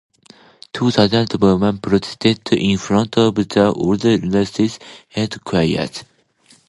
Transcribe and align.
Two 0.73 0.89
thousand 0.89 1.31
women 1.39 1.77
protested 1.77 2.53
in 2.53 2.79
front 2.79 3.15
of 3.19 3.35
the 3.35 3.69
"Ordo 3.69 4.17
Iuris" 4.17 4.79
headquarters. 5.09 6.03